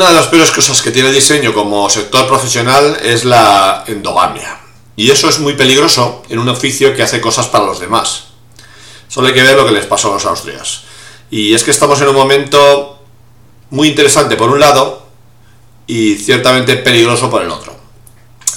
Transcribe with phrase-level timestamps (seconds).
[0.00, 4.58] Una de las peores cosas que tiene el diseño como sector profesional es la endogamia.
[4.96, 8.28] Y eso es muy peligroso en un oficio que hace cosas para los demás.
[9.08, 10.84] Solo hay que ver lo que les pasó a los austrias.
[11.30, 12.98] Y es que estamos en un momento
[13.68, 15.06] muy interesante por un lado
[15.86, 17.76] y ciertamente peligroso por el otro.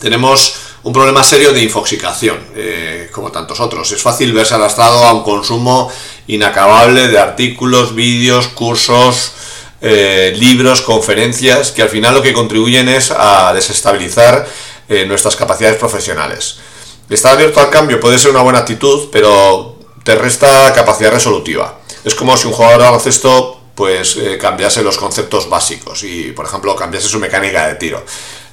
[0.00, 3.92] Tenemos un problema serio de infoxicación, eh, como tantos otros.
[3.92, 5.88] Es fácil verse arrastrado a un consumo
[6.26, 9.34] inacabable de artículos, vídeos, cursos,
[9.80, 14.46] eh, libros, conferencias, que al final lo que contribuyen es a desestabilizar
[14.88, 16.58] eh, nuestras capacidades profesionales.
[17.08, 21.78] Estar abierto al cambio puede ser una buena actitud, pero te resta capacidad resolutiva.
[22.04, 26.44] Es como si un jugador de baloncesto pues eh, cambiase los conceptos básicos y, por
[26.44, 28.04] ejemplo, cambiase su mecánica de tiro.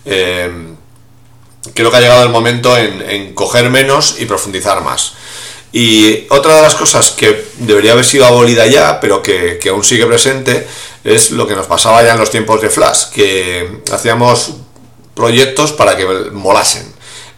[0.04, 5.14] creo que ha llegado el momento en coger menos y profundizar más.
[5.78, 10.06] Y otra de las cosas que debería haber sido abolida ya, pero que, aún sigue
[10.06, 10.66] presente,
[11.04, 14.54] es lo que nos pasaba ya en los tiempos de Flash, que hacíamos
[15.14, 16.90] proyectos para que molasen.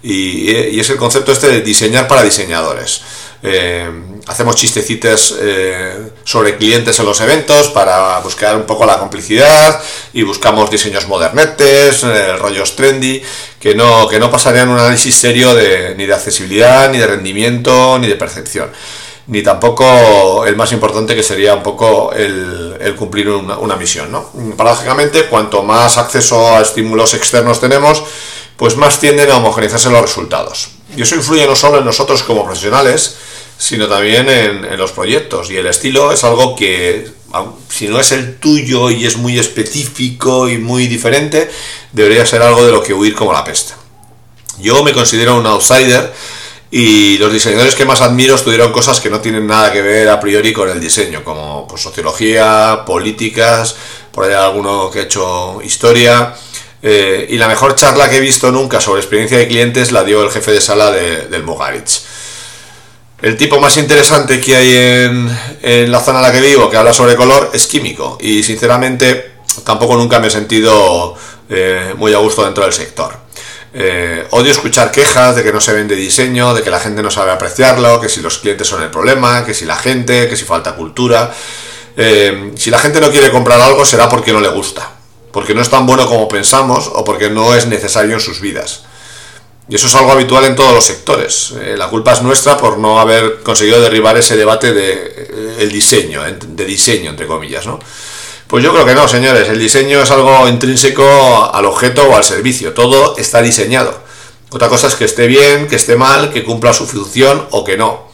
[0.03, 3.01] Y, es el concepto este de diseñar para diseñadores.
[3.41, 3.89] Eh,
[4.27, 10.23] hacemos chistecitos eh, sobre clientes en los eventos para buscar un poco la complicidad y
[10.23, 13.23] buscamos diseños modernetes, eh, rollos trendy,
[13.57, 17.97] que no, que no pasarían un análisis serio de, ni de accesibilidad, ni de rendimiento,
[17.97, 18.69] ni de percepción.
[19.27, 24.11] Ni tampoco el más importante que sería un poco el, cumplir una, misión.
[24.11, 24.29] ¿no?
[24.57, 28.03] Paradójicamente, cuanto más acceso a estímulos externos tenemos,
[28.57, 30.71] pues más tienden a homogeneizarse los resultados.
[30.97, 33.15] Y eso influye no solo en nosotros como profesionales,
[33.57, 35.49] sino también en, los proyectos.
[35.49, 37.07] Y el estilo es algo que,
[37.69, 41.49] si no es el tuyo y es muy específico y muy diferente,
[41.91, 43.73] debería ser algo de lo que huir como la peste.
[44.59, 46.13] Yo me considero un outsider
[46.69, 50.19] y los diseñadores que más admiro estudiaron cosas que no tienen nada que ver a
[50.19, 53.75] priori con el diseño, como pues, sociología, políticas,
[54.11, 56.35] por ahí alguno que ha hecho historia.
[56.83, 60.23] Eh, y la mejor charla que he visto nunca sobre experiencia de clientes la dio
[60.23, 62.16] el jefe de sala del Mogaritz
[63.21, 64.75] el tipo más interesante que hay
[65.61, 68.17] en, la zona en la que vivo, que habla sobre color, es químico.
[68.21, 71.15] Y sinceramente tampoco nunca me he sentido
[71.49, 73.17] eh, muy a gusto dentro del sector.
[73.73, 77.11] Eh, odio escuchar quejas de que no se vende diseño, de que la gente no
[77.11, 80.45] sabe apreciarlo, que si los clientes son el problema, que si la gente, que si
[80.45, 81.33] falta cultura.
[81.95, 84.91] Eh, si la gente no quiere comprar algo será porque no le gusta,
[85.31, 88.83] porque no es tan bueno como pensamos o porque no es necesario en sus vidas.
[89.69, 91.53] Y eso es algo habitual en todos los sectores.
[91.61, 95.71] Eh, la culpa es nuestra por no haber conseguido derribar ese debate de eh, el
[95.71, 97.79] diseño, de diseño, entre comillas, ¿no?
[98.47, 99.49] Pues yo creo que no, señores.
[99.49, 102.73] El diseño es algo intrínseco al objeto o al servicio.
[102.73, 104.03] Todo está diseñado.
[104.51, 107.75] Otra cosa es que esté bien, que esté mal, que cumpla su función o que
[107.75, 108.07] no.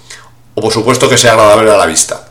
[0.56, 2.30] O por supuesto que sea agradable a la vista.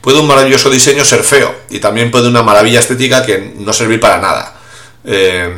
[0.00, 4.00] Puede un maravilloso diseño ser feo y también puede una maravilla estética que no servir
[4.00, 4.56] para nada.
[5.04, 5.54] Eh,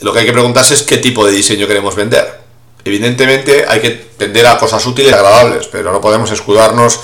[0.00, 2.40] lo que hay que preguntarse es qué tipo de diseño queremos vender.
[2.84, 7.00] Evidentemente hay que tender a cosas útiles y agradables, pero no podemos escudarnos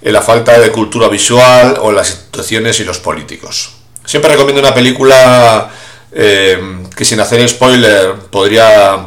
[0.00, 3.70] en la falta de cultura visual o en las instituciones y los políticos.
[4.04, 5.70] Siempre recomiendo una película
[6.12, 6.58] eh,
[6.96, 9.04] que sin hacer spoiler podría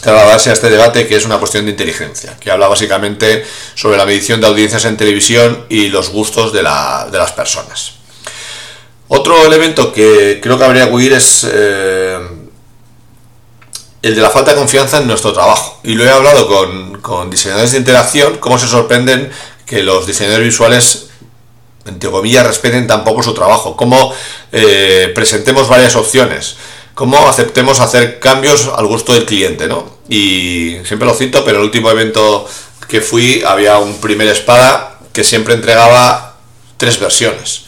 [0.00, 4.06] trasladarse a este debate que es una cuestión de inteligencia, que habla básicamente sobre la
[4.06, 7.94] medición de audiencias en televisión y los gustos de, las personas.
[9.08, 12.18] Otro elemento que creo que habría que huir es eh,
[14.02, 15.80] el de la falta de confianza en nuestro trabajo.
[15.84, 16.48] Y lo he hablado
[17.00, 19.30] con, diseñadores de interacción, cómo se sorprenden
[19.64, 21.06] que los diseñadores visuales,
[21.86, 24.12] entre comillas, respeten tampoco su trabajo, cómo
[24.50, 26.56] eh, presentemos varias opciones,
[26.94, 29.98] cómo aceptemos hacer cambios al gusto del cliente, ¿no?
[30.08, 32.46] Y siempre lo cito, pero el último evento
[32.88, 36.36] que fui había un primer espada que siempre entregaba
[36.76, 37.62] tres versiones.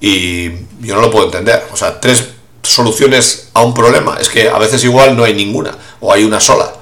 [0.00, 0.50] Y
[0.80, 1.66] yo no lo puedo entender.
[1.72, 2.24] O sea, tres
[2.66, 4.16] soluciones a un problema.
[4.20, 6.72] Es que a veces igual no hay ninguna o hay una sola.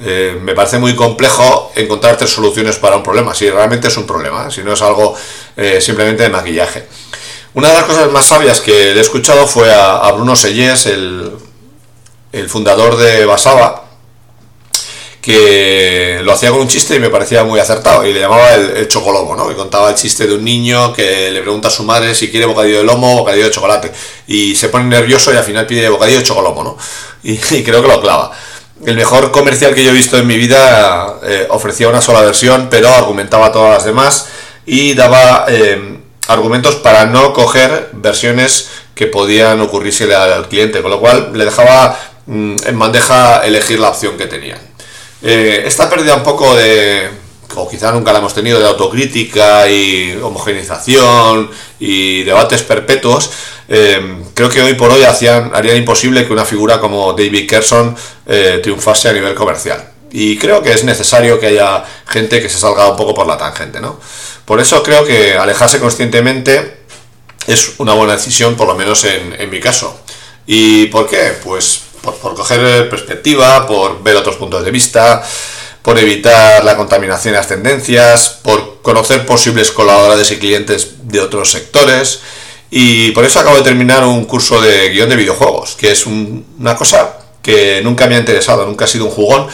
[0.00, 4.06] Eh, me parece muy complejo encontrar tres soluciones para un problema, si realmente es un
[4.06, 5.16] problema, si no es algo
[5.56, 6.86] eh, simplemente de maquillaje.
[7.54, 11.32] Una de las cosas más sabias que he escuchado fue a, Bruno Sellés, el,
[12.30, 13.86] el fundador de Basaba,
[15.20, 15.87] que
[16.22, 19.36] lo hacía con un chiste y me parecía muy acertado y le llamaba el, chocolomo,
[19.36, 19.50] ¿no?
[19.50, 22.46] Y contaba el chiste de un niño que le pregunta a su madre si quiere
[22.46, 23.92] bocadillo de lomo o bocadillo de chocolate
[24.26, 26.76] y se pone nervioso y al final pide bocadillo de chocolomo, ¿no?
[27.22, 28.30] Y, creo que lo clava.
[28.86, 32.68] El mejor comercial que yo he visto en mi vida eh, ofrecía una sola versión,
[32.70, 34.26] pero argumentaba todas las demás
[34.64, 35.98] y daba eh,
[36.28, 41.98] argumentos para no coger versiones que podían ocurrirse al cliente, con lo cual le dejaba
[42.26, 44.58] mm, en bandeja elegir la opción que tenía.
[45.22, 47.08] Eh, esta pérdida un poco de,
[47.54, 51.50] o quizá nunca la hemos tenido, de autocrítica y homogenización
[51.80, 53.30] y debates perpetuos,
[53.68, 57.96] eh, creo que hoy por hoy hacían, harían imposible que una figura como David Kerson
[58.26, 59.92] eh, triunfase a nivel comercial.
[60.10, 63.36] Y creo que es necesario que haya gente que se salga un poco por la
[63.36, 64.00] tangente, ¿no?
[64.46, 66.78] Por eso creo que alejarse conscientemente
[67.46, 70.00] es una buena decisión, por lo menos en, mi caso.
[70.46, 71.34] ¿Y por qué?
[71.44, 75.22] Pues por, por coger perspectiva, por ver otros puntos de vista,
[75.82, 81.50] por evitar la contaminación y las tendencias, por conocer posibles colaboradores y clientes de otros
[81.50, 82.20] sectores.
[82.70, 86.76] Y por eso acabo de terminar un curso de guion de videojuegos, que es una
[86.76, 89.46] cosa que nunca me ha interesado, nunca ha sido un jugón,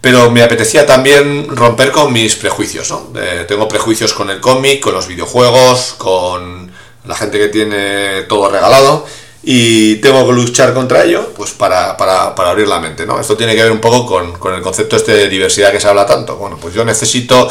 [0.00, 2.90] pero me apetecía también romper con mis prejuicios.
[2.90, 3.08] ¿no?
[3.46, 6.70] tengo prejuicios con el cómic, con los videojuegos, con
[7.06, 9.06] la gente que tiene todo regalado
[9.50, 13.06] y tengo que luchar contra ello pues para, para, para, abrir la mente.
[13.06, 13.18] ¿no?
[13.18, 15.88] Esto tiene que ver un poco con, con, el concepto este de diversidad que se
[15.88, 16.36] habla tanto.
[16.36, 17.50] Bueno, pues yo necesito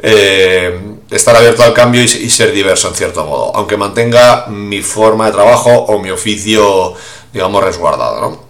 [0.00, 0.80] eh,
[1.10, 5.32] estar abierto al cambio y, ser diverso en cierto modo, aunque mantenga mi forma de
[5.32, 6.94] trabajo o mi oficio,
[7.32, 8.20] digamos, resguardado.
[8.20, 8.44] ¿no?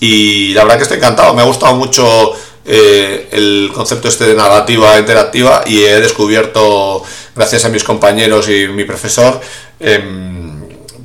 [0.00, 2.32] Y la verdad que estoy encantado, me ha gustado mucho
[2.64, 7.02] eh, el concepto este de narrativa interactiva y he descubierto,
[7.36, 9.42] gracias a mis compañeros y mi profesor,
[9.78, 10.42] eh,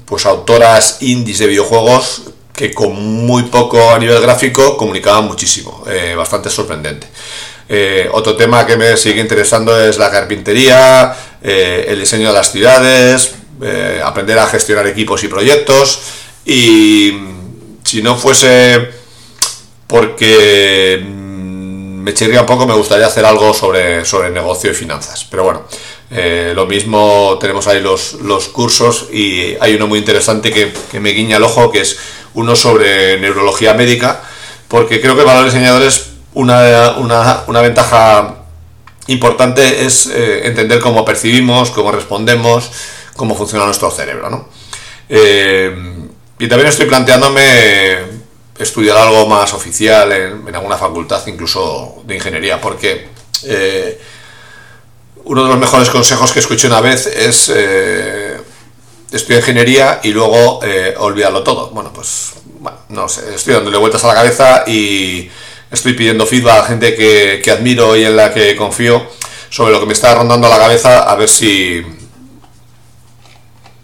[0.10, 2.96] pues autoras indies de videojuegos que con
[3.26, 7.08] muy poco a nivel gráfico comunicaban muchísimo, eh, bastante sorprendente.
[7.70, 12.52] Eh, otro tema que me sigue interesando es la carpintería, eh, el diseño de las
[12.52, 13.36] ciudades,
[14.04, 16.00] aprender a gestionar equipos y proyectos
[16.46, 17.14] y
[17.84, 18.90] si no fuese
[19.86, 25.26] porque me chirría un poco, me gustaría hacer algo sobre, sobre negocio y finanzas.
[25.30, 25.64] Pero bueno,
[26.12, 31.00] eh, lo mismo tenemos ahí los, los, cursos y hay uno muy interesante que, que,
[31.00, 32.00] me guiña el ojo, que es
[32.34, 34.24] uno sobre neurología médica,
[34.68, 38.44] porque creo que para los diseñadores una, una, una ventaja
[39.06, 42.72] importante es eh, entender cómo percibimos, cómo respondemos,
[43.16, 44.32] cómo funciona nuestro cerebro.
[44.32, 44.50] ¿no?
[45.10, 45.76] Eh,
[46.40, 48.20] y también estoy planteándome
[48.58, 53.10] estudiar algo más oficial en, en alguna facultad, incluso de ingeniería, porque
[55.26, 58.38] uno de los mejores consejos que escuché una vez es eh,
[59.12, 61.70] ingeniería y luego eh, olvidarlo todo.
[61.70, 62.34] Bueno, pues
[62.90, 65.30] no sé, estoy dándole vueltas a la cabeza y
[65.72, 69.08] estoy pidiendo feedback a gente que, admiro y en la que confío
[69.50, 71.84] sobre lo que me está rondando a la cabeza a ver si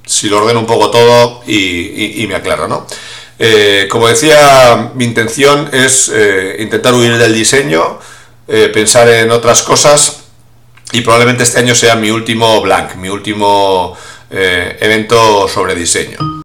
[0.05, 2.85] si lo ordeno un poco todo y, me aclaro, ¿no?
[3.39, 6.11] Eh, como decía, mi intención es
[6.59, 7.99] intentar huir del diseño,
[8.45, 10.24] pensar en otras cosas
[10.95, 13.97] y probablemente este año sea mi último blank, mi último
[14.31, 16.17] eh, evento sobre diseño.